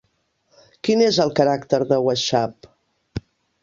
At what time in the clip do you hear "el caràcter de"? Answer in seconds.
1.27-2.03